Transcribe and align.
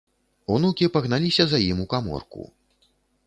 Унукі 0.55 0.87
пагналіся 0.95 1.45
за 1.51 1.59
ім 1.69 1.77
у 1.85 1.87
каморку. 1.91 2.43